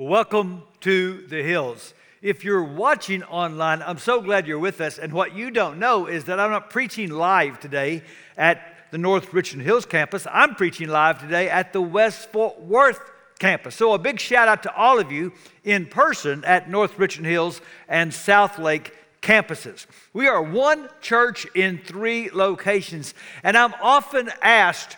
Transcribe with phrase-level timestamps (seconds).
[0.00, 1.92] Welcome to the Hills.
[2.22, 4.96] If you're watching online, I'm so glad you're with us.
[4.96, 8.04] And what you don't know is that I'm not preaching live today
[8.36, 10.24] at the North Richland Hills campus.
[10.32, 13.00] I'm preaching live today at the West Fort Worth
[13.40, 13.74] campus.
[13.74, 15.32] So a big shout out to all of you
[15.64, 19.86] in person at North Richland Hills and Southlake campuses.
[20.12, 23.14] We are one church in three locations.
[23.42, 24.96] And I'm often asked,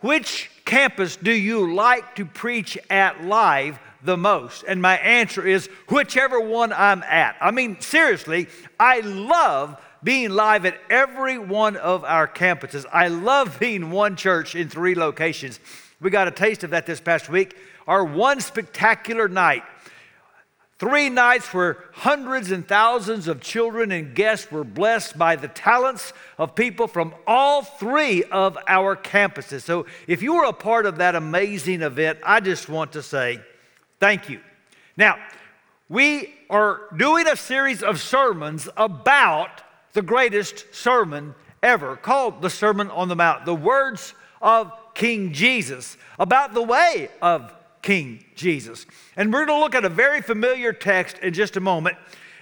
[0.00, 4.64] which campus do you like to preach at live the most?
[4.66, 7.36] And my answer is whichever one I'm at.
[7.40, 12.84] I mean, seriously, I love being live at every one of our campuses.
[12.92, 15.58] I love being one church in three locations.
[16.00, 17.56] We got a taste of that this past week.
[17.86, 19.62] Our one spectacular night
[20.76, 26.12] Three nights where hundreds and thousands of children and guests were blessed by the talents
[26.36, 29.62] of people from all three of our campuses.
[29.62, 33.40] So, if you were a part of that amazing event, I just want to say
[34.00, 34.40] thank you.
[34.96, 35.18] Now,
[35.88, 42.90] we are doing a series of sermons about the greatest sermon ever called the Sermon
[42.90, 48.86] on the Mount, the words of King Jesus, about the way of King Jesus.
[49.16, 51.96] And we're going to look at a very familiar text in just a moment.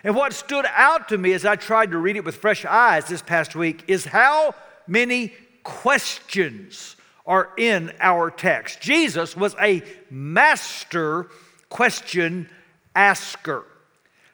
[0.05, 3.07] And what stood out to me as I tried to read it with fresh eyes
[3.07, 4.55] this past week is how
[4.87, 8.81] many questions are in our text.
[8.81, 11.29] Jesus was a master
[11.69, 12.49] question
[12.95, 13.65] asker.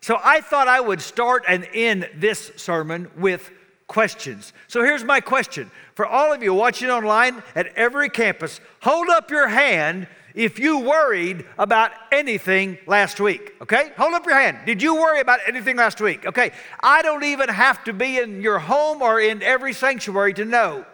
[0.01, 3.51] So I thought I would start and end this sermon with
[3.89, 4.53] questions.
[4.69, 9.31] So here's my question for all of you watching online at every campus hold up
[9.31, 13.55] your hand if you worried about anything last week.
[13.61, 13.91] Okay?
[13.97, 14.59] Hold up your hand.
[14.67, 16.27] Did you worry about anything last week?
[16.27, 16.53] Okay.
[16.81, 20.87] I don't even have to be in your home or in every sanctuary to know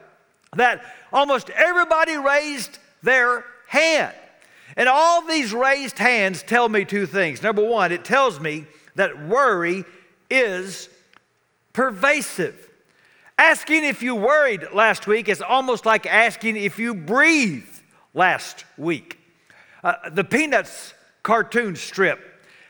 [0.57, 0.83] that
[1.15, 4.15] almost everybody raised their hand.
[4.77, 7.43] And all these raised hands tell me two things.
[7.43, 9.85] Number one, it tells me that worry
[10.29, 10.89] is
[11.73, 12.71] pervasive.
[13.39, 17.83] Asking if you worried last week is almost like asking if you breathed
[18.13, 19.19] last week.
[19.83, 22.21] Uh, the Peanuts cartoon strip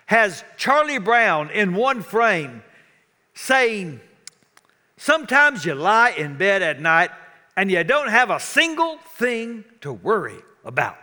[0.06, 2.62] has Charlie Brown in one frame
[3.34, 4.00] saying,
[4.97, 7.10] Sometimes you lie in bed at night
[7.56, 10.97] and you don't have a single thing to worry about.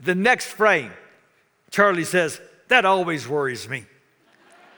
[0.00, 0.92] The next frame,
[1.70, 3.84] Charlie says, That always worries me.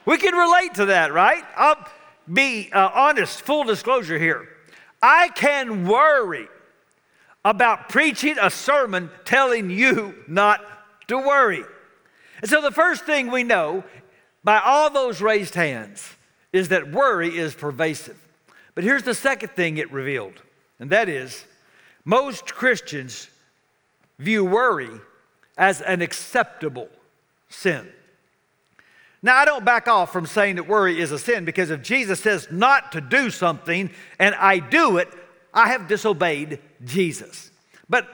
[0.05, 1.43] We can relate to that, right?
[1.55, 1.85] I'll
[2.31, 4.47] be uh, honest, full disclosure here.
[5.01, 6.47] I can worry
[7.43, 10.61] about preaching a sermon telling you not
[11.07, 11.63] to worry.
[12.41, 13.83] And so the first thing we know
[14.43, 16.15] by all those raised hands
[16.53, 18.17] is that worry is pervasive.
[18.75, 20.41] But here's the second thing it revealed,
[20.79, 21.45] and that is
[22.05, 23.29] most Christians
[24.19, 24.89] view worry
[25.57, 26.89] as an acceptable
[27.49, 27.87] sin.
[29.21, 32.19] Now, I don't back off from saying that worry is a sin because if Jesus
[32.19, 33.89] says not to do something
[34.19, 35.09] and I do it,
[35.53, 37.49] I have disobeyed Jesus.
[37.89, 38.07] But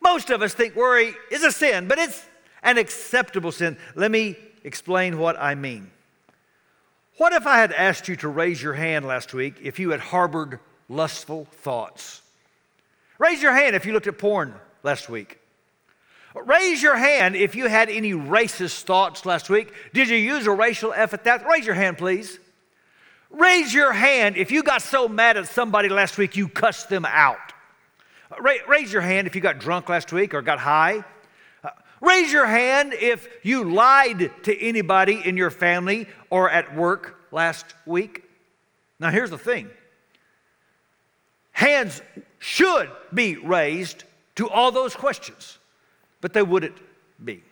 [0.00, 2.24] most of us think worry is a sin, but it's
[2.62, 3.76] an acceptable sin.
[3.96, 5.90] Let me explain what I mean.
[7.16, 10.00] What if I had asked you to raise your hand last week if you had
[10.00, 12.22] harbored lustful thoughts?
[13.18, 15.38] Raise your hand if you looked at porn last week.
[16.34, 19.72] Raise your hand if you had any racist thoughts last week.
[19.92, 21.46] Did you use a racial epithet?
[21.46, 22.40] Raise your hand, please.
[23.30, 27.04] Raise your hand if you got so mad at somebody last week you cussed them
[27.04, 27.52] out.
[28.68, 31.04] Raise your hand if you got drunk last week or got high.
[32.00, 37.64] Raise your hand if you lied to anybody in your family or at work last
[37.86, 38.24] week.
[38.98, 39.70] Now, here's the thing
[41.54, 42.02] hands
[42.38, 44.04] should be raised
[44.36, 45.58] to all those questions,
[46.20, 46.76] but they wouldn't
[47.24, 47.42] be.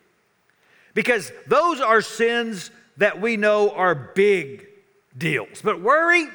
[0.93, 4.67] Because those are sins that we know are big
[5.17, 5.63] deals.
[5.63, 6.27] But worry,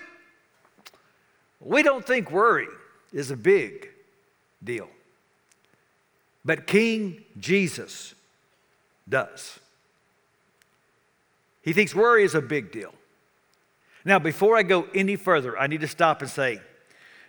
[1.59, 2.67] we don't think worry
[3.13, 3.89] is a big
[4.63, 4.89] deal.
[6.43, 8.15] But King Jesus
[9.07, 9.59] does.
[11.61, 12.93] He thinks worry is a big deal.
[14.05, 16.61] Now, before I go any further, I need to stop and say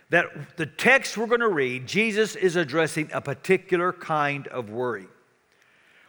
[0.09, 5.07] that the text we're going to read, Jesus is addressing a particular kind of worry.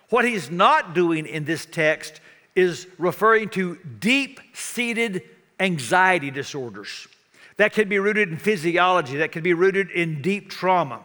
[0.08, 2.20] What he's not doing in this text
[2.56, 5.22] is referring to deep seated
[5.60, 7.06] anxiety disorders
[7.58, 11.04] that can be rooted in physiology, that can be rooted in deep trauma.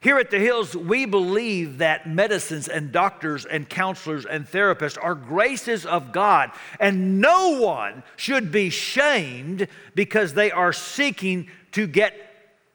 [0.00, 5.14] Here at the Hills, we believe that medicines and doctors and counselors and therapists are
[5.14, 12.14] graces of God, and no one should be shamed because they are seeking to get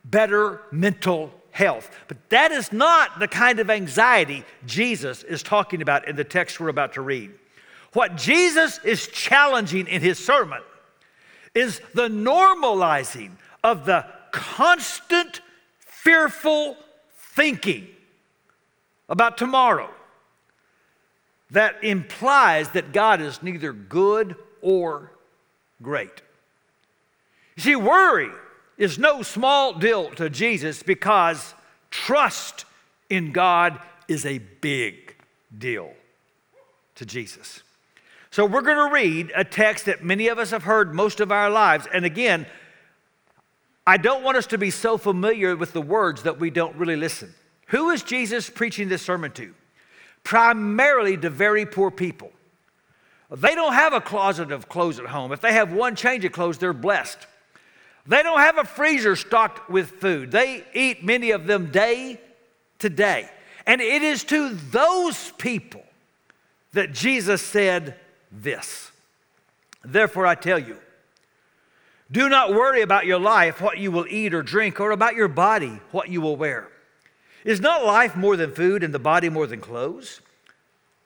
[0.05, 1.89] better mental health.
[2.07, 6.59] But that is not the kind of anxiety Jesus is talking about in the text
[6.59, 7.31] we're about to read.
[7.93, 10.61] What Jesus is challenging in his sermon
[11.55, 13.31] is the normalizing
[13.63, 15.41] of the constant,
[15.79, 16.77] fearful
[17.35, 17.87] thinking
[19.07, 19.89] about tomorrow
[21.51, 25.11] that implies that God is neither good or
[25.81, 26.21] great.
[27.55, 28.29] You see, worry
[28.79, 31.53] is no small deal to Jesus because
[31.91, 32.65] trust
[33.09, 35.15] in God is a big
[35.55, 35.91] deal
[36.95, 37.61] to Jesus.
[38.31, 41.31] So, we're going to read a text that many of us have heard most of
[41.31, 41.87] our lives.
[41.91, 42.45] And again,
[43.85, 46.95] I don't want us to be so familiar with the words that we don't really
[46.95, 47.33] listen.
[47.67, 49.53] Who is Jesus preaching this sermon to?
[50.23, 52.31] Primarily to very poor people.
[53.31, 55.31] They don't have a closet of clothes at home.
[55.31, 57.25] If they have one change of clothes, they're blessed.
[58.07, 60.31] They don't have a freezer stocked with food.
[60.31, 62.19] They eat, many of them, day
[62.79, 63.29] to day.
[63.65, 65.83] And it is to those people
[66.73, 67.95] that Jesus said
[68.31, 68.91] this
[69.83, 70.77] Therefore, I tell you,
[72.11, 75.27] do not worry about your life, what you will eat or drink, or about your
[75.27, 76.67] body, what you will wear.
[77.43, 80.21] Is not life more than food and the body more than clothes?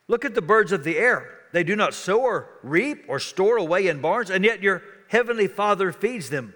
[0.07, 1.30] Look at the birds of the air.
[1.51, 5.48] They do not sow or reap or store away in barns, and yet your heavenly
[5.48, 6.56] Father feeds them.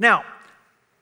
[0.00, 0.24] Now,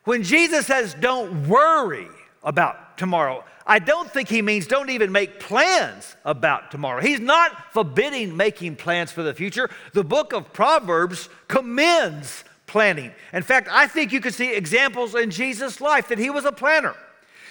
[0.05, 2.09] when Jesus says, don't worry
[2.43, 7.01] about tomorrow, I don't think he means don't even make plans about tomorrow.
[7.01, 9.71] He's not forbidding making plans for the future.
[9.93, 13.13] The book of Proverbs commends planning.
[13.33, 16.53] In fact, I think you can see examples in Jesus' life that he was a
[16.53, 16.95] planner.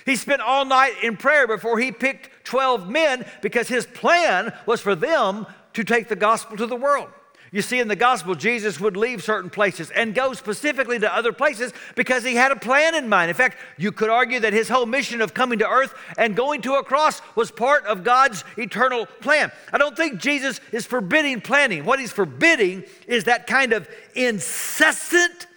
[0.06, 4.82] He spent all night in prayer before he picked 12 men because his plan was
[4.82, 7.10] for them to take the gospel to the world.
[7.52, 11.32] You see, in the gospel, Jesus would leave certain places and go specifically to other
[11.32, 13.30] places because he had a plan in mind.
[13.30, 16.62] In fact, you could argue that his whole mission of coming to earth and going
[16.64, 19.52] to a cross was part of God's eternal plan.
[19.72, 21.86] I don't think Jesus is forbidding planning.
[21.86, 25.48] What he's forbidding is that kind of incessant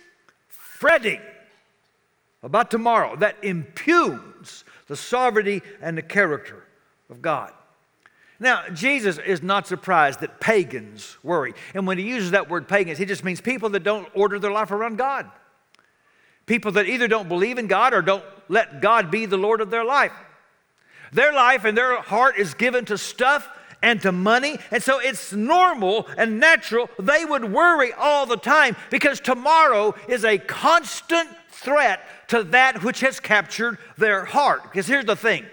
[0.48, 1.20] fretting
[2.42, 6.64] about tomorrow that impugns the sovereignty and the character
[7.10, 7.52] of God.
[8.42, 11.52] Now, Jesus is not surprised that pagans worry.
[11.74, 14.50] And when he uses that word pagans, he just means people that don't order their
[14.50, 15.30] life around God.
[16.46, 19.70] People that either don't believe in God or don't let God be the Lord of
[19.70, 20.12] their life.
[21.12, 23.46] Their life and their heart is given to stuff
[23.82, 24.58] and to money.
[24.70, 26.88] And so it's normal and natural.
[26.98, 33.00] They would worry all the time because tomorrow is a constant threat to that which
[33.00, 34.62] has captured their heart.
[34.62, 35.44] Because here's the thing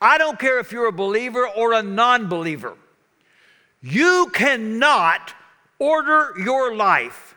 [0.00, 2.76] I don't care if you're a believer or a non believer.
[3.80, 5.34] You cannot
[5.78, 7.34] order your life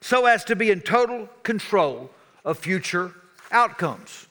[0.00, 2.10] so as to be in total control
[2.44, 3.14] of future
[3.50, 4.26] outcomes.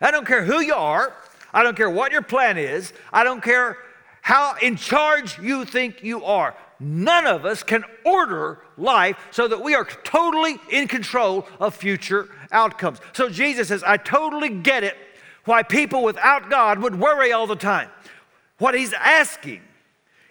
[0.00, 1.14] I don't care who you are.
[1.52, 2.92] I don't care what your plan is.
[3.12, 3.78] I don't care
[4.20, 6.54] how in charge you think you are.
[6.78, 12.28] None of us can order life so that we are totally in control of future
[12.52, 13.00] outcomes.
[13.14, 14.96] So Jesus says, I totally get it
[15.46, 17.88] why people without God would worry all the time.
[18.58, 19.62] What he's asking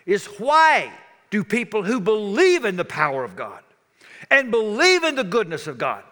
[0.06, 0.92] is why
[1.32, 3.62] do people who believe in the power of God
[4.30, 6.04] and believe in the goodness of God,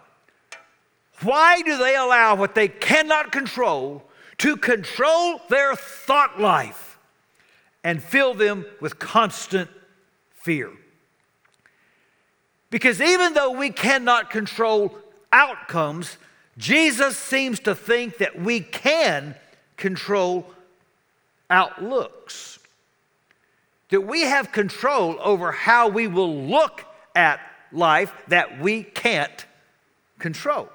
[1.22, 4.02] why do they allow what they cannot control
[4.38, 6.98] to control their thought life
[7.82, 9.70] and fill them with constant
[10.34, 10.70] fear?
[12.70, 14.98] Because even though we cannot control
[15.32, 16.16] outcomes,
[16.56, 19.34] Jesus seems to think that we can
[19.76, 20.46] control
[21.50, 22.58] outlooks,
[23.90, 26.84] that we have control over how we will look
[27.14, 27.40] at
[27.72, 29.46] life that we can't
[30.18, 30.68] control.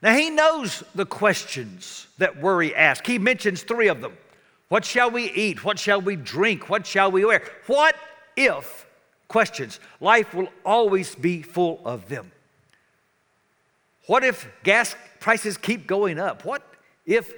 [0.00, 3.06] Now, he knows the questions that worry asks.
[3.06, 4.16] He mentions three of them
[4.68, 5.64] What shall we eat?
[5.64, 6.68] What shall we drink?
[6.68, 7.42] What shall we wear?
[7.66, 7.96] What
[8.36, 8.86] if
[9.26, 9.80] questions?
[10.00, 12.30] Life will always be full of them.
[14.08, 16.46] What if gas prices keep going up?
[16.46, 16.62] What
[17.04, 17.30] if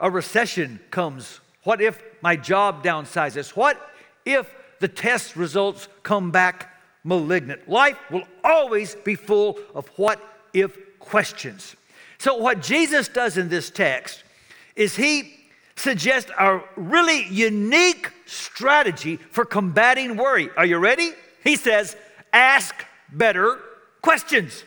[0.00, 1.40] a recession comes?
[1.64, 3.50] What if my job downsizes?
[3.50, 3.78] What
[4.24, 4.50] if
[4.80, 6.70] the test results come back
[7.04, 7.68] malignant?
[7.68, 10.18] Life will always be full of what
[10.54, 11.76] if questions.
[12.16, 14.24] So, what Jesus does in this text
[14.76, 15.34] is he
[15.76, 20.48] suggests a really unique strategy for combating worry.
[20.56, 21.10] Are you ready?
[21.42, 21.98] He says,
[22.32, 22.74] ask
[23.12, 23.58] better
[24.00, 24.64] questions.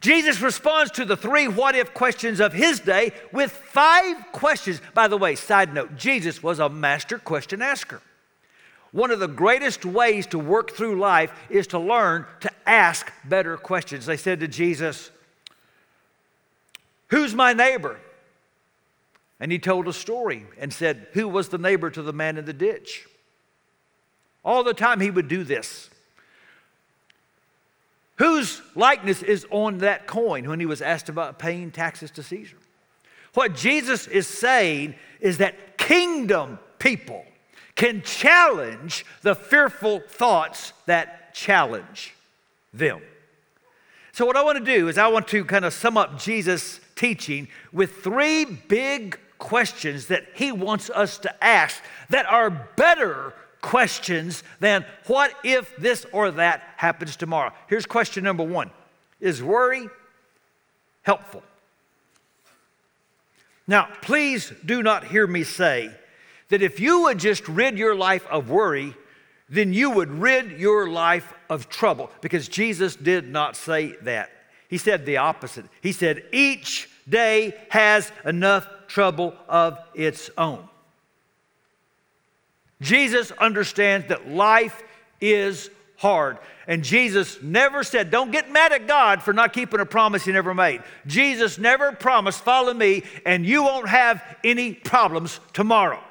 [0.00, 4.80] Jesus responds to the three what if questions of his day with five questions.
[4.94, 8.00] By the way, side note, Jesus was a master question asker.
[8.92, 13.56] One of the greatest ways to work through life is to learn to ask better
[13.56, 14.06] questions.
[14.06, 15.10] They said to Jesus,
[17.08, 17.98] Who's my neighbor?
[19.40, 22.44] And he told a story and said, Who was the neighbor to the man in
[22.44, 23.06] the ditch?
[24.44, 25.90] All the time he would do this.
[28.18, 32.56] Whose likeness is on that coin when he was asked about paying taxes to Caesar?
[33.34, 37.24] What Jesus is saying is that kingdom people
[37.76, 42.14] can challenge the fearful thoughts that challenge
[42.74, 43.00] them.
[44.12, 46.80] So, what I want to do is, I want to kind of sum up Jesus'
[46.96, 54.42] teaching with three big questions that he wants us to ask that are better questions
[54.60, 57.52] than what if this or that happens tomorrow.
[57.68, 58.70] Here's question number one
[59.20, 59.88] Is worry
[61.02, 61.42] helpful?
[63.66, 65.90] Now, please do not hear me say
[66.48, 68.94] that if you would just rid your life of worry,
[69.50, 74.30] then you would rid your life of trouble, because Jesus did not say that.
[74.68, 75.66] He said the opposite.
[75.80, 80.68] He said, each day has enough trouble of its own.
[82.80, 84.82] Jesus understands that life
[85.20, 86.38] is hard.
[86.66, 90.32] And Jesus never said, Don't get mad at God for not keeping a promise he
[90.32, 90.82] never made.
[91.06, 96.02] Jesus never promised, Follow me, and you won't have any problems tomorrow.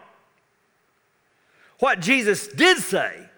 [1.79, 3.29] What Jesus did say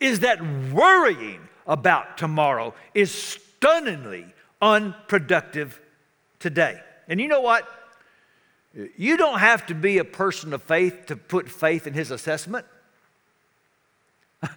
[0.00, 0.40] is that
[0.72, 4.26] worrying about tomorrow is stunningly
[4.60, 5.80] unproductive
[6.40, 6.80] today.
[7.08, 7.68] And you know what?
[8.74, 12.66] You don't have to be a person of faith to put faith in his assessment.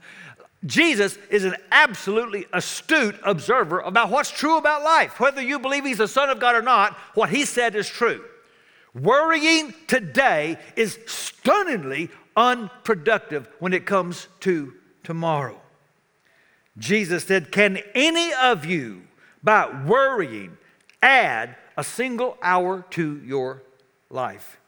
[0.66, 5.20] Jesus is an absolutely astute observer about what's true about life.
[5.20, 8.24] Whether you believe he's the Son of God or not, what he said is true.
[8.94, 15.60] Worrying today is stunningly unproductive when it comes to tomorrow.
[16.78, 19.04] Jesus said, Can any of you,
[19.44, 20.58] by worrying,
[21.02, 23.64] add a single hour to your
[24.14, 24.60] life.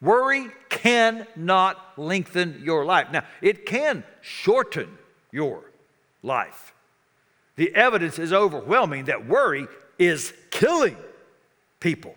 [0.00, 3.08] Worry cannot lengthen your life.
[3.12, 4.96] Now, it can shorten
[5.30, 5.70] your
[6.22, 6.72] life.
[7.56, 9.66] The evidence is overwhelming that worry
[9.98, 10.96] is killing
[11.80, 12.14] people.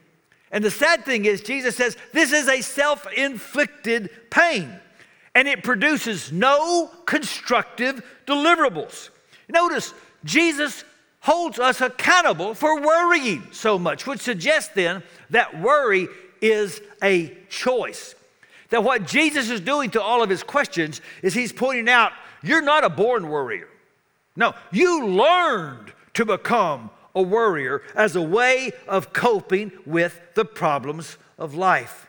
[0.51, 4.79] And the sad thing is, Jesus says this is a self inflicted pain
[5.35, 9.09] and it produces no constructive deliverables.
[9.49, 9.93] Notice,
[10.23, 10.85] Jesus
[11.23, 16.09] holds us accountable for worrying so much, which suggests then that worry
[16.41, 18.13] is a choice.
[18.71, 22.11] That what Jesus is doing to all of his questions is he's pointing out
[22.43, 23.69] you're not a born worrier.
[24.35, 31.17] No, you learned to become a worrier as a way of coping with the problems
[31.37, 32.07] of life.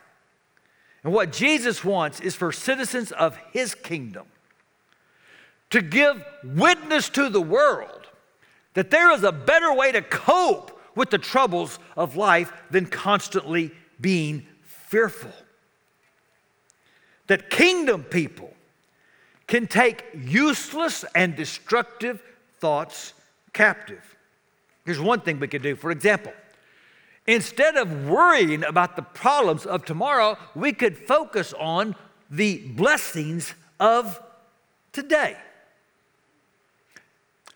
[1.05, 4.25] And what Jesus wants is for citizens of his kingdom
[5.69, 8.04] to give witness to the world
[8.75, 13.71] that there is a better way to cope with the troubles of life than constantly
[13.99, 15.31] being fearful.
[17.27, 18.53] That kingdom people
[19.47, 22.21] can take useless and destructive
[22.59, 23.13] thoughts
[23.53, 24.15] captive.
[24.85, 25.75] Here's one thing we could do.
[25.75, 26.33] For example,
[27.25, 31.95] instead of worrying about the problems of tomorrow, we could focus on
[32.29, 34.21] the blessings of
[34.91, 35.37] today.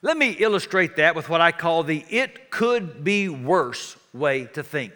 [0.02, 4.64] Let me illustrate that with what I call the it could be worse way to
[4.64, 4.94] think.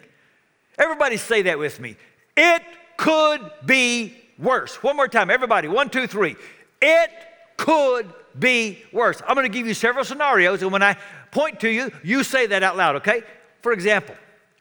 [0.78, 1.96] Everybody say that with me.
[2.36, 2.62] It
[2.96, 4.82] could be worse.
[4.82, 5.68] One more time, everybody.
[5.68, 6.36] One, two, three.
[6.80, 7.10] It
[7.56, 9.22] could be worse.
[9.26, 10.96] I'm going to give you several scenarios, and when I
[11.30, 13.22] point to you, you say that out loud, okay?
[13.62, 14.16] For example,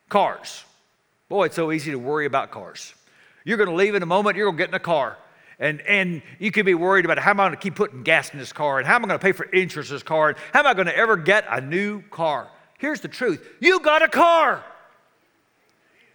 [0.10, 0.64] cars.
[1.30, 2.94] Boy, it's so easy to worry about cars.
[3.44, 5.18] You're going to leave in a moment, you're going to get in a car.
[5.60, 8.32] And, and you could be worried about how am I going to keep putting gas
[8.34, 10.30] in this car, and how am I going to pay for insurance in this car,
[10.30, 12.50] and how am I going to ever get a new car?
[12.84, 14.64] here's the truth you got a car.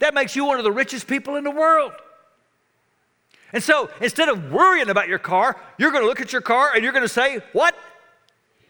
[0.00, 1.92] That makes you one of the richest people in the world.
[3.52, 6.70] And so instead of worrying about your car, you're going to look at your car
[6.74, 7.74] and you're going to say, What?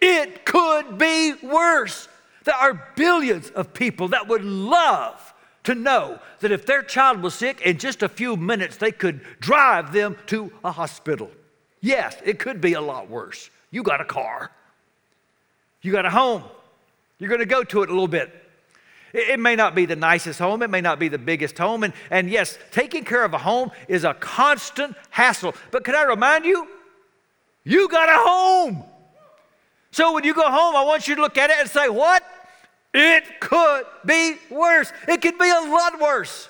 [0.01, 2.09] It could be worse.
[2.45, 5.35] There are billions of people that would love
[5.69, 9.21] to know that if their child was sick, in just a few minutes, they could
[9.39, 11.31] drive them to a hospital.
[11.83, 13.51] Yes, it could be a lot worse.
[13.71, 14.51] You got a car,
[15.83, 16.43] you got a home,
[17.19, 18.35] you're going to go to it a little bit.
[19.13, 21.85] It may not be the nicest home, it may not be the biggest home.
[21.85, 25.55] And, and yes, taking care of a home is a constant hassle.
[25.71, 26.67] But can I remind you?
[27.65, 28.85] You got a home.
[29.91, 32.23] So when you go home, I want you to look at it and say, What?
[32.95, 34.93] It could be worse.
[35.07, 36.49] It could be a lot worse.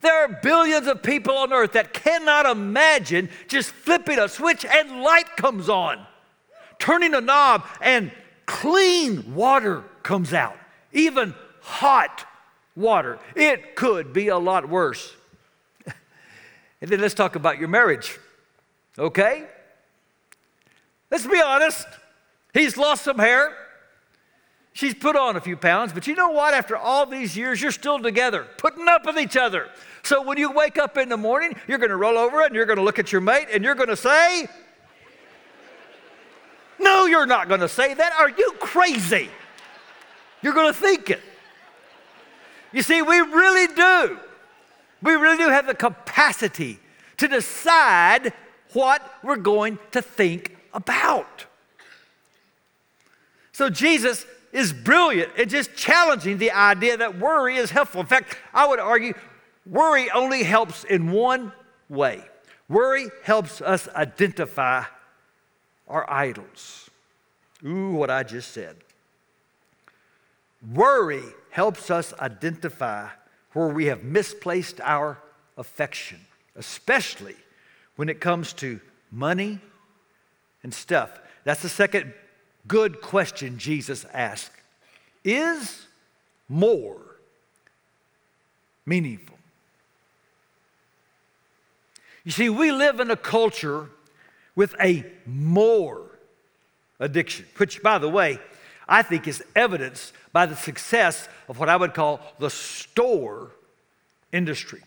[0.00, 5.02] There are billions of people on earth that cannot imagine just flipping a switch and
[5.02, 6.06] light comes on,
[6.78, 8.12] turning a knob and
[8.44, 10.58] clean water comes out.
[10.92, 12.26] Even hot
[12.76, 13.18] water.
[13.34, 15.14] It could be a lot worse.
[15.86, 18.18] and then let's talk about your marriage,
[18.98, 19.46] okay?
[21.10, 21.86] Let's be honest.
[22.52, 23.56] He's lost some hair.
[24.74, 26.52] She's put on a few pounds, but you know what?
[26.52, 29.68] After all these years, you're still together, putting up with each other.
[30.02, 32.66] So when you wake up in the morning, you're going to roll over and you're
[32.66, 34.48] going to look at your mate and you're going to say,
[36.80, 38.14] No, you're not going to say that.
[38.14, 39.30] Are you crazy?
[40.42, 41.20] You're going to think it.
[42.72, 44.18] You see, we really do.
[45.02, 46.80] We really do have the capacity
[47.18, 48.32] to decide
[48.72, 51.46] what we're going to think about.
[53.52, 58.00] So Jesus is brilliant in just challenging the idea that worry is helpful.
[58.00, 59.12] In fact, I would argue
[59.66, 61.52] worry only helps in one
[61.88, 62.24] way
[62.68, 64.84] worry helps us identify
[65.86, 66.88] our idols.
[67.64, 68.76] Ooh, what I just said.
[70.72, 73.08] Worry helps us identify
[73.52, 75.18] where we have misplaced our
[75.58, 76.20] affection,
[76.56, 77.36] especially
[77.96, 78.80] when it comes to
[79.10, 79.60] money
[80.62, 81.20] and stuff.
[81.44, 82.14] That's the second
[82.66, 84.50] good question Jesus asked.
[85.24, 85.86] Is
[86.48, 87.00] more
[88.84, 89.38] meaningful?
[92.24, 93.90] You see, we live in a culture
[94.56, 96.02] with a more
[96.98, 98.38] addiction, which, by the way,
[98.88, 103.50] I think is evidenced by the success of what I would call the store
[104.32, 104.80] industry.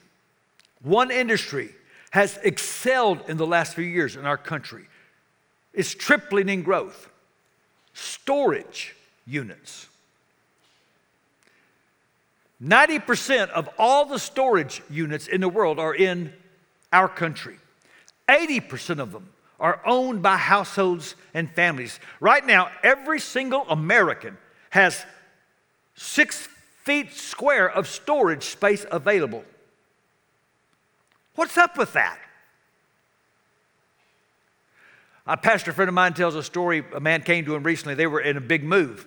[0.81, 1.71] One industry
[2.11, 4.85] has excelled in the last few years in our country.
[5.73, 7.09] It's tripling in growth.
[7.97, 9.87] Storage units.
[12.63, 16.31] 90% of all the storage units in the world are in
[16.93, 17.57] our country.
[18.29, 19.29] 80% of them
[19.59, 21.99] are owned by households and families.
[22.19, 24.37] Right now, every single American
[24.69, 25.03] has
[25.95, 26.47] six
[26.83, 29.43] feet square of storage space available.
[31.33, 32.19] What's up with that?
[35.27, 36.83] A pastor friend of mine tells a story.
[36.93, 37.95] A man came to him recently.
[37.95, 39.05] They were in a big move.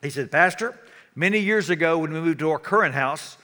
[0.00, 0.78] He said, Pastor,
[1.14, 3.36] many years ago when we moved to our current house,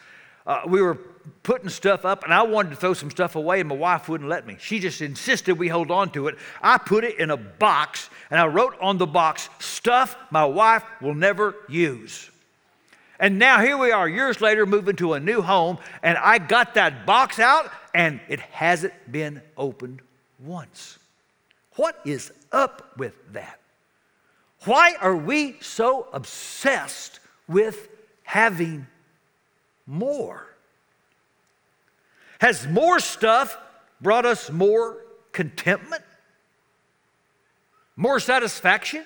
[0.46, 0.98] uh, we were
[1.42, 4.30] putting stuff up and I wanted to throw some stuff away and my wife wouldn't
[4.30, 4.56] let me.
[4.58, 6.36] She just insisted we hold on to it.
[6.62, 10.84] I put it in a box and I wrote on the box, stuff my wife
[11.02, 12.30] will never use.
[13.18, 16.74] And now here we are, years later, moving to a new home, and I got
[16.74, 20.02] that box out, and it hasn't been opened
[20.38, 20.98] once.
[21.76, 23.60] What is up with that?
[24.64, 27.88] Why are we so obsessed with
[28.22, 28.86] having
[29.86, 30.46] more?
[32.40, 33.56] Has more stuff
[34.00, 34.96] brought us more
[35.32, 36.02] contentment,
[37.94, 39.04] more satisfaction,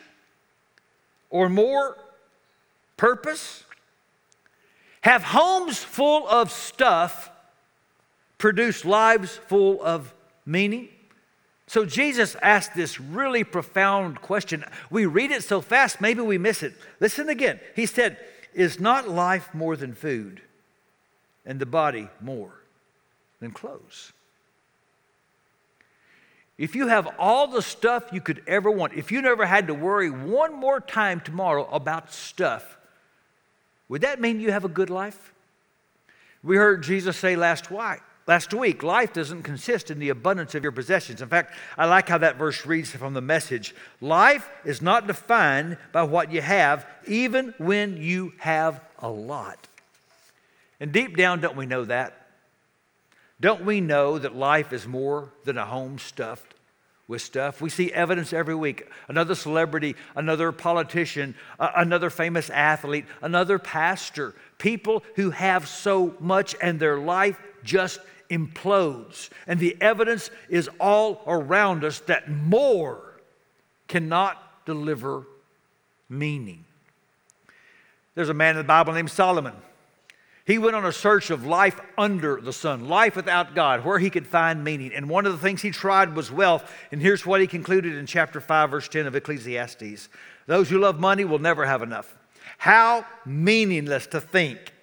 [1.28, 1.96] or more
[2.96, 3.64] purpose?
[5.02, 7.30] Have homes full of stuff
[8.38, 10.14] produce lives full of
[10.46, 10.88] meaning?
[11.70, 14.64] So Jesus asked this really profound question.
[14.90, 16.74] We read it so fast, maybe we miss it.
[16.98, 17.60] Listen again.
[17.76, 18.16] He said,
[18.52, 20.42] Is not life more than food,
[21.46, 22.54] and the body more
[23.38, 24.12] than clothes?
[26.58, 29.74] If you have all the stuff you could ever want, if you never had to
[29.74, 32.78] worry one more time tomorrow about stuff,
[33.88, 35.32] would that mean you have a good life?
[36.42, 40.62] We heard Jesus say last week, Last week, life doesn't consist in the abundance of
[40.62, 41.20] your possessions.
[41.20, 43.74] In fact, I like how that verse reads from the message.
[44.00, 49.66] Life is not defined by what you have, even when you have a lot.
[50.78, 52.28] And deep down, don't we know that?
[53.40, 56.54] Don't we know that life is more than a home stuffed
[57.08, 57.60] with stuff.
[57.60, 58.86] We see evidence every week.
[59.08, 64.36] Another celebrity, another politician, another famous athlete, another pastor.
[64.58, 67.98] People who have so much and their life just
[68.30, 69.30] implodes.
[69.46, 73.20] And the evidence is all around us that more
[73.88, 75.26] cannot deliver
[76.08, 76.64] meaning.
[78.14, 79.54] There's a man in the Bible named Solomon.
[80.46, 84.10] He went on a search of life under the sun, life without God, where he
[84.10, 84.92] could find meaning.
[84.92, 86.70] And one of the things he tried was wealth.
[86.90, 90.08] And here's what he concluded in chapter 5, verse 10 of Ecclesiastes
[90.46, 92.16] Those who love money will never have enough.
[92.58, 94.74] How meaningless to think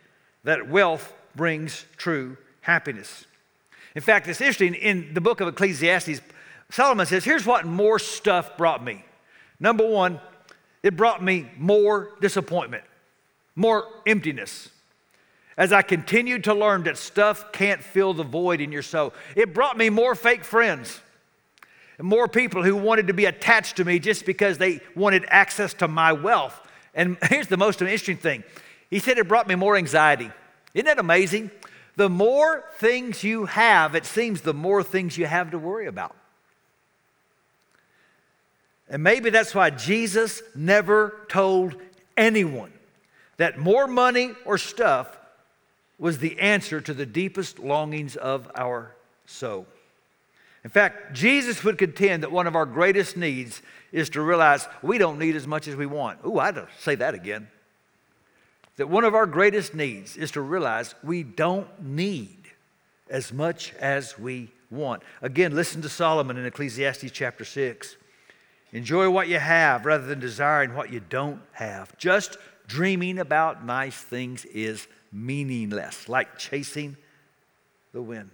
[0.43, 3.25] that wealth brings true happiness.
[3.97, 6.21] In fact, it's interesting in the book of Ecclesiastes,
[6.69, 9.03] Solomon says, Here's what more stuff brought me.
[9.59, 10.21] Number one,
[10.83, 12.83] it brought me more disappointment,
[13.55, 14.69] more emptiness
[15.57, 19.15] as I continued to learn that stuff can't fill the void in your soul.
[19.35, 21.01] It brought me more fake friends
[21.99, 25.87] more people who wanted to be attached to me just because they wanted access to
[25.87, 26.61] my wealth.
[26.93, 28.43] And here's the most interesting thing
[28.91, 30.29] he said it brought me more anxiety.
[30.75, 31.49] Isn't that amazing?
[31.97, 36.15] The more things you have, it seems the more things you have to worry about.
[38.87, 41.75] And maybe that's why Jesus never told
[42.15, 42.71] anyone
[43.37, 45.17] that more money or stuff
[45.99, 49.65] was the answer to the deepest longings of our soul.
[50.63, 54.99] In fact, Jesus would contend that one of our greatest needs is to realize we
[54.99, 56.19] don't need as much as we want.
[56.25, 57.47] Ooh, I'd say that again.
[58.77, 62.37] That one of our greatest needs is to realize we don't need
[63.09, 65.03] as much as we want.
[65.21, 67.95] Again, listen to Solomon in Ecclesiastes chapter 6.
[68.73, 71.97] Enjoy what you have rather than desiring what you don't have.
[71.97, 72.37] Just
[72.67, 76.97] dreaming about nice things is meaningless, like chasing
[77.93, 78.29] the wind.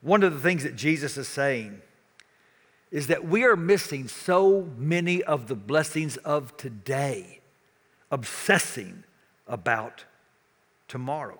[0.00, 1.82] One of the things that Jesus is saying
[2.90, 7.39] is that we are missing so many of the blessings of today,
[8.10, 9.04] obsessing
[9.46, 10.04] about
[10.88, 11.38] tomorrow.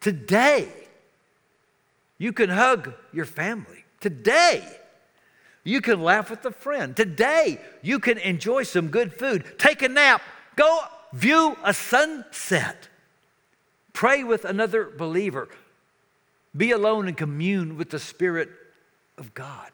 [0.00, 0.68] Today,
[2.18, 3.84] you can hug your family.
[4.00, 4.66] Today,
[5.64, 6.96] you can laugh with a friend.
[6.96, 10.22] Today, you can enjoy some good food, take a nap,
[10.54, 10.80] go
[11.12, 12.88] view a sunset,
[13.92, 15.48] pray with another believer,
[16.56, 18.48] be alone and commune with the Spirit
[19.18, 19.70] of God.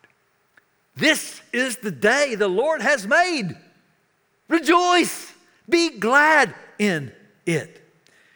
[0.97, 3.57] This is the day the Lord has made.
[4.53, 5.33] Rejoice,
[5.67, 7.11] be glad in
[7.47, 7.81] it.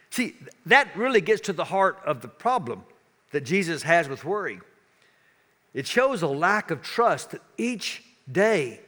[0.08, 2.84] See, that really gets to the heart of the problem
[3.32, 4.60] that Jesus has with worry.
[5.74, 8.02] It shows a lack of trust that each
[8.32, 8.80] day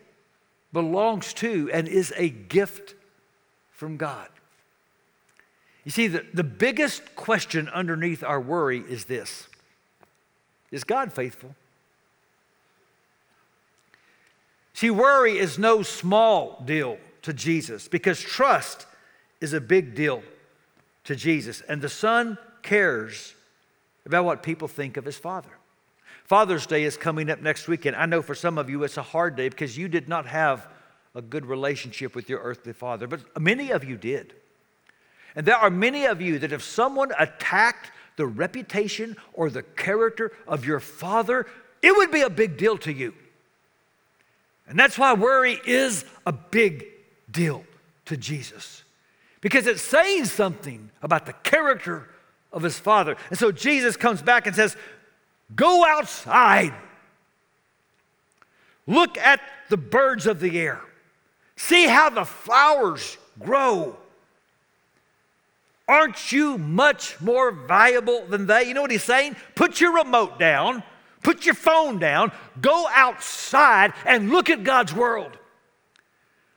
[0.73, 2.95] belongs to and is a gift
[3.73, 4.31] from God.
[5.85, 9.49] You see, the, the biggest question underneath our worry is this
[10.71, 11.55] Is God faithful?
[14.73, 18.87] See, worry is no small deal to Jesus because trust
[19.41, 20.23] is a big deal
[21.05, 21.63] to Jesus.
[21.69, 23.35] And the Son cares
[24.05, 25.51] about what people think of his Father.
[26.25, 27.97] Father's Day is coming up next weekend.
[27.97, 30.69] I know for some of you it's a hard day because you did not have
[31.15, 34.35] a good relationship with your earthly father, but many of you did.
[35.35, 40.33] And there are many of you that if someone attacked the reputation or the character
[40.47, 41.47] of your father,
[41.81, 43.15] it would be a big deal to you.
[44.67, 46.85] And that's why worry is a big
[47.31, 47.65] deal
[48.07, 48.83] to Jesus,
[49.41, 52.09] because it's saying something about the character
[52.53, 53.17] of his father.
[53.31, 54.77] And so Jesus comes back and says,
[55.55, 56.75] Go outside.
[58.87, 60.81] Look at the birds of the air.
[61.57, 63.97] See how the flowers grow.
[65.87, 68.65] Aren't you much more valuable than they?
[68.65, 69.37] You know what he's saying?
[69.55, 70.83] Put your remote down,
[71.23, 75.39] put your phone down, go outside and look at God's world.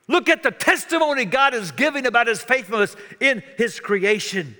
[0.08, 4.56] Look at the testimony God is giving about his faithfulness in his creation.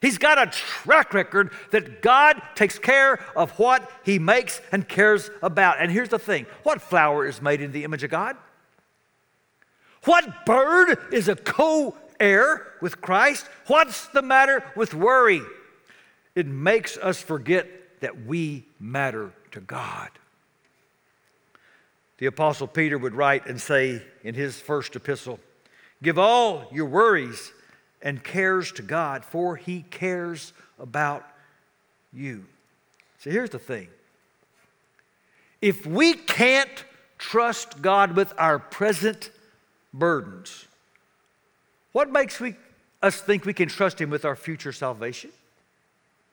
[0.00, 5.30] He's got a track record that God takes care of what he makes and cares
[5.42, 5.76] about.
[5.78, 8.36] And here's the thing what flower is made in the image of God?
[10.04, 13.46] What bird is a co heir with Christ?
[13.68, 15.40] What's the matter with worry?
[16.34, 20.10] It makes us forget that we matter to God.
[22.22, 25.40] The Apostle Peter would write and say in his first epistle
[26.04, 27.50] Give all your worries
[28.00, 31.26] and cares to God, for he cares about
[32.12, 32.44] you.
[33.18, 33.88] So here's the thing
[35.60, 36.84] if we can't
[37.18, 39.32] trust God with our present
[39.92, 40.68] burdens.
[41.90, 42.54] What makes we,
[43.02, 45.30] us think we can trust Him with our future salvation?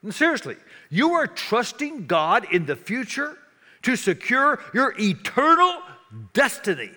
[0.04, 0.58] And seriously,
[0.92, 3.40] you are trusting God in the future?
[3.84, 5.82] To secure your eternal
[6.34, 6.92] destiny.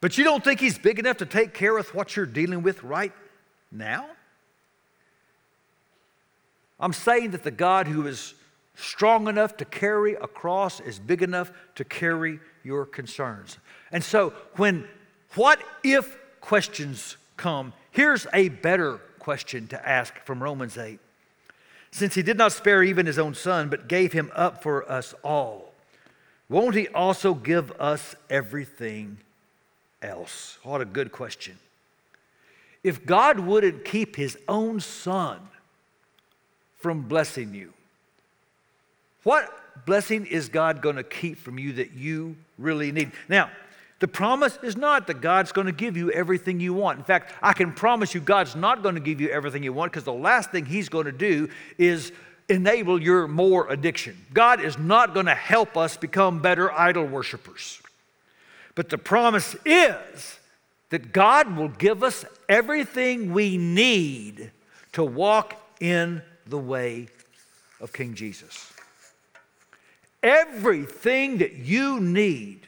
[0.00, 2.82] But you don't think He's big enough to take care of what you're dealing with
[2.82, 3.12] right
[3.70, 4.06] now?
[6.78, 8.34] I'm saying that the God who is
[8.74, 13.58] strong enough to carry a cross is big enough to carry your concerns.
[13.92, 14.88] And so when
[15.34, 20.98] what if questions come, here's a better question to ask from Romans 8.
[21.92, 25.14] Since he did not spare even his own son, but gave him up for us
[25.24, 25.72] all,
[26.48, 29.18] won't he also give us everything
[30.02, 30.58] else?
[30.62, 31.58] What a good question.
[32.82, 35.40] If God wouldn't keep his own son
[36.78, 37.72] from blessing you,
[39.22, 43.12] what blessing is God going to keep from you that you really need?
[43.28, 43.50] Now,
[44.00, 46.98] the promise is not that God's going to give you everything you want.
[46.98, 49.92] In fact, I can promise you God's not going to give you everything you want
[49.92, 52.10] because the last thing He's going to do is
[52.48, 54.16] enable your more addiction.
[54.32, 57.80] God is not going to help us become better idol worshipers.
[58.74, 60.38] But the promise is
[60.88, 64.50] that God will give us everything we need
[64.92, 67.08] to walk in the way
[67.80, 68.72] of King Jesus.
[70.22, 72.66] Everything that you need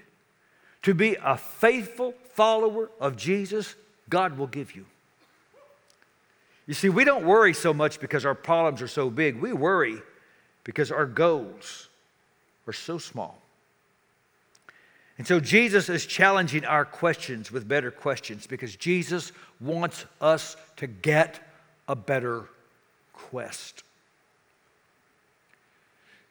[0.82, 3.74] to be a faithful follower of Jesus,
[4.08, 4.84] God will give you.
[6.66, 9.40] You see, we don't worry so much because our problems are so big.
[9.40, 10.00] We worry
[10.64, 11.88] because our goals
[12.66, 13.40] are so small.
[15.18, 20.86] And so Jesus is challenging our questions with better questions because Jesus wants us to
[20.86, 21.40] get
[21.88, 22.48] a better
[23.12, 23.82] quest.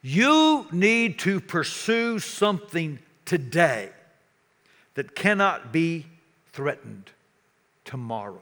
[0.02, 3.90] You need to pursue something today
[4.94, 6.06] that cannot be
[6.52, 7.10] threatened
[7.84, 8.40] tomorrow.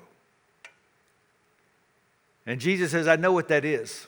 [2.47, 4.07] And Jesus says, I know what that is.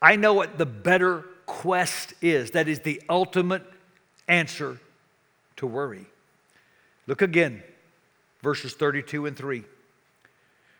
[0.00, 2.52] I know what the better quest is.
[2.52, 3.62] That is the ultimate
[4.28, 4.78] answer
[5.56, 6.06] to worry.
[7.06, 7.62] Look again,
[8.42, 9.64] verses 32 and 3.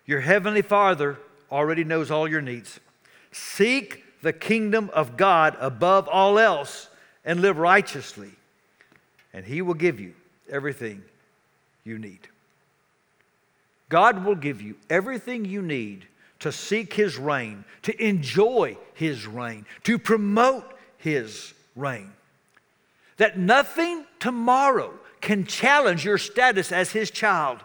[0.06, 1.18] Your heavenly Father
[1.50, 2.80] already knows all your needs.
[3.32, 6.88] Seek the kingdom of God above all else
[7.24, 8.32] and live righteously,
[9.32, 10.14] and He will give you
[10.50, 11.02] everything
[11.84, 12.28] you need.
[13.88, 16.06] God will give you everything you need
[16.40, 20.64] to seek His reign, to enjoy His reign, to promote
[20.98, 22.12] His reign.
[23.18, 27.60] That nothing tomorrow can challenge your status as His child,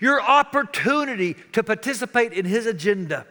[0.00, 3.26] your opportunity to participate in His agenda,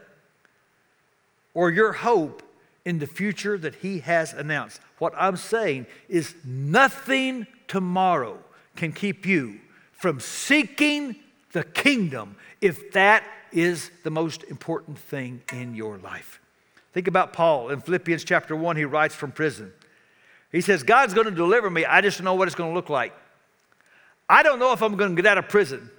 [1.53, 2.43] or your hope
[2.85, 4.79] in the future that He has announced.
[4.99, 8.37] What I'm saying is nothing tomorrow
[8.81, 9.59] can keep you
[9.91, 11.15] from seeking
[11.51, 16.41] the kingdom if that is the most important thing in your life.
[16.91, 19.71] Think about Paul in Philippians chapter 1, he writes from prison.
[20.51, 22.73] He says, God's going to deliver me, I just don't know what it's going to
[22.73, 23.13] look like.
[24.27, 25.91] I don't know if I'm going to get out of prison.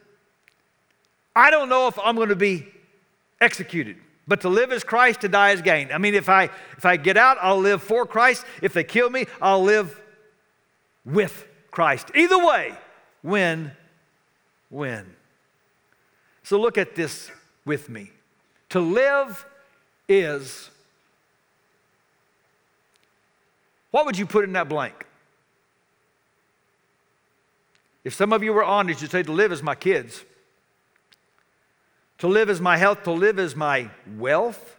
[1.36, 2.66] I don't know if I'm going to be
[3.40, 3.96] executed.
[4.26, 5.92] But to live as Christ, to die as gain.
[5.92, 8.44] I mean, if I if I get out, I'll live for Christ.
[8.60, 10.00] If they kill me, I'll live
[11.04, 12.12] with Christ.
[12.14, 12.74] Either way,
[13.24, 13.72] win,
[14.70, 15.16] win.
[16.44, 17.32] So look at this
[17.64, 18.12] with me.
[18.68, 19.44] To live
[20.08, 20.70] is,
[23.90, 25.06] what would you put in that blank?
[28.04, 30.24] If some of you were honest, you'd say, to live is my kids.
[32.18, 33.02] To live is my health.
[33.04, 34.76] To live is my wealth.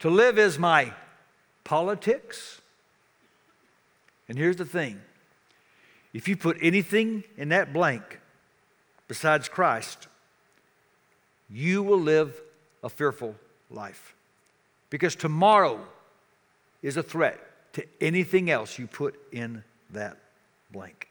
[0.00, 0.92] To live is my
[1.64, 2.60] politics.
[4.28, 5.00] And here's the thing
[6.14, 8.20] if you put anything in that blank
[9.08, 10.06] besides Christ,
[11.50, 12.40] you will live
[12.82, 13.34] a fearful
[13.68, 14.14] life.
[14.90, 15.80] Because tomorrow
[16.82, 17.40] is a threat
[17.72, 20.16] to anything else you put in that
[20.70, 21.08] blank.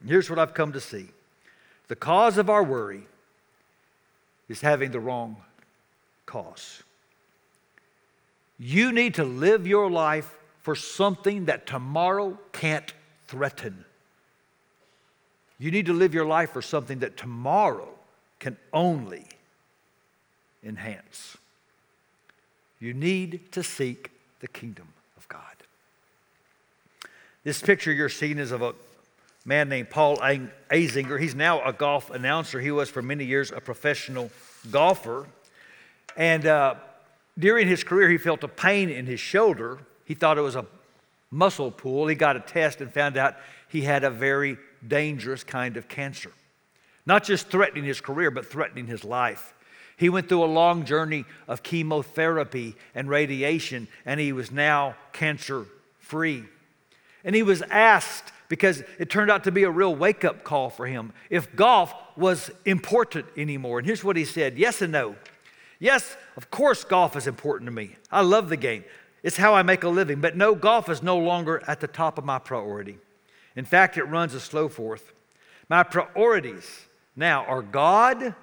[0.00, 1.08] And here's what I've come to see
[1.88, 3.06] the cause of our worry
[4.48, 5.36] is having the wrong
[6.26, 6.82] cause.
[8.58, 12.92] You need to live your life for something that tomorrow can't
[13.28, 13.84] threaten.
[15.58, 17.88] You need to live your life for something that tomorrow
[18.38, 19.26] can only
[20.62, 21.36] enhance.
[22.78, 24.10] You need to seek
[24.40, 25.40] the kingdom of God.
[27.44, 28.74] This picture you're seeing is of a
[29.44, 31.18] man named Paul Azinger.
[31.18, 32.60] He's now a golf announcer.
[32.60, 34.30] He was for many years a professional
[34.70, 35.26] golfer.
[36.16, 36.74] And uh,
[37.38, 39.78] during his career, he felt a pain in his shoulder.
[40.04, 40.66] He thought it was a
[41.30, 42.06] muscle pull.
[42.06, 43.36] He got a test and found out
[43.68, 46.30] he had a very dangerous kind of cancer.
[47.04, 49.54] Not just threatening his career, but threatening his life.
[49.96, 55.64] He went through a long journey of chemotherapy and radiation, and he was now cancer
[55.98, 56.44] free.
[57.24, 60.70] And he was asked, because it turned out to be a real wake up call
[60.70, 63.78] for him, if golf was important anymore.
[63.78, 65.16] And here's what he said yes and no.
[65.78, 67.96] Yes, of course, golf is important to me.
[68.10, 68.84] I love the game,
[69.26, 70.20] it's how I make a living.
[70.20, 72.98] But no, golf is no longer at the top of my priority.
[73.56, 75.12] In fact, it runs a slow fourth.
[75.68, 76.86] My priorities
[77.16, 78.36] now are God,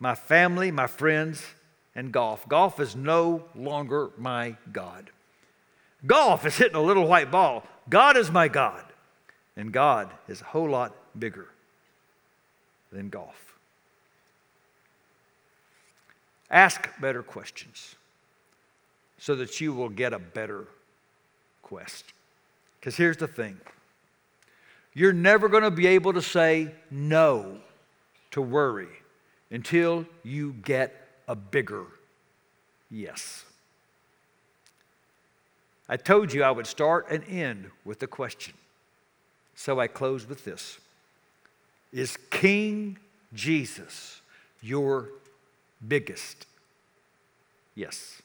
[0.00, 1.40] my family, my friends,
[1.94, 2.48] and golf.
[2.48, 5.10] Golf is no longer my God.
[6.04, 7.64] Golf is hitting a little white ball.
[7.88, 8.84] God is my God.
[9.56, 11.46] And God is a whole lot bigger
[12.90, 13.54] than golf.
[16.50, 17.94] Ask better questions
[19.24, 20.66] so that you will get a better
[21.62, 22.04] quest.
[22.78, 23.58] Because here's the thing
[24.92, 27.56] you're never going to be able to say no
[28.32, 28.90] to worry
[29.50, 31.86] until you get a bigger
[32.90, 33.46] yes.
[35.88, 38.52] I told you I would start and end with a question.
[39.54, 40.78] So I close with this
[41.94, 42.98] Is King
[43.32, 44.20] Jesus
[44.60, 45.08] your
[45.88, 46.44] biggest?
[47.74, 48.20] Yes.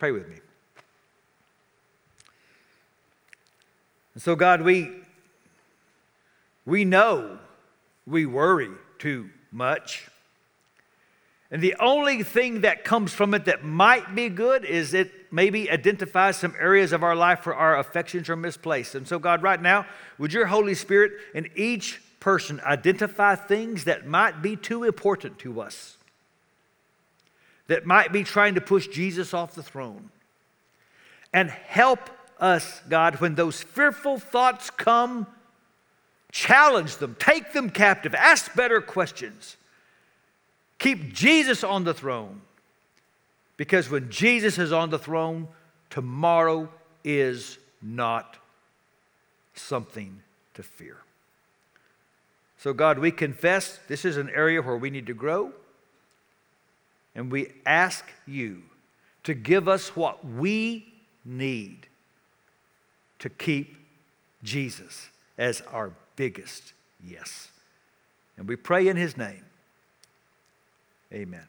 [0.00, 0.36] Pray with me.
[4.14, 4.90] And so, God, we,
[6.64, 7.38] we know
[8.06, 10.08] we worry too much.
[11.50, 15.70] And the only thing that comes from it that might be good is it maybe
[15.70, 18.94] identifies some areas of our life where our affections are misplaced.
[18.94, 19.84] And so, God, right now,
[20.16, 25.60] would your Holy Spirit in each person identify things that might be too important to
[25.60, 25.98] us,
[27.70, 30.10] that might be trying to push Jesus off the throne,
[31.32, 35.24] and help us, God, when those fearful thoughts come,
[36.32, 39.56] challenge them, take them captive, ask better questions
[40.80, 42.40] Keep Jesus on the throne.
[43.56, 45.46] Because when Jesus is on the throne,
[45.90, 46.70] tomorrow
[47.04, 48.36] is not
[49.54, 50.22] something
[50.54, 50.96] to fear.
[52.58, 55.52] So, God, we confess this is an area where we need to grow.
[57.14, 58.62] And we ask you
[59.24, 60.92] to give us what we
[61.24, 61.86] need
[63.18, 63.76] to keep
[64.42, 66.72] Jesus as our biggest
[67.04, 67.48] yes.
[68.36, 69.44] And we pray in his name.
[71.12, 71.46] Amen.